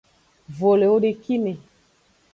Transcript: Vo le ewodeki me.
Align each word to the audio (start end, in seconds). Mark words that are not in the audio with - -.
Vo 0.57 0.71
le 0.79 0.85
ewodeki 0.89 1.35
me. 1.43 1.51